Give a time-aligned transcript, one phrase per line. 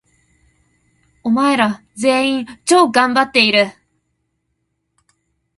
[1.23, 3.77] お前ら、全員、超がんばっている！！！